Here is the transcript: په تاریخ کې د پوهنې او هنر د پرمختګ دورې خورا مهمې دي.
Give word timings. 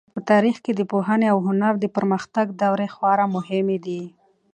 په 0.13 0.19
تاریخ 0.31 0.57
کې 0.65 0.71
د 0.75 0.81
پوهنې 0.91 1.27
او 1.33 1.37
هنر 1.47 1.73
د 1.79 1.85
پرمختګ 1.95 2.45
دورې 2.61 2.87
خورا 2.95 3.25
مهمې 3.35 3.77
دي. 3.85 4.03